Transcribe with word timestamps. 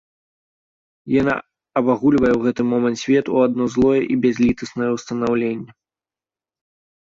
Яна 1.21 1.35
абагульвае 1.81 2.31
ў 2.35 2.41
гэты 2.47 2.61
момант 2.71 2.97
свет 3.03 3.25
у 3.35 3.37
адно 3.45 3.63
злое 3.77 4.01
і 4.17 4.21
бязлітаснае 4.27 4.91
ўстанаўленне. 4.99 5.71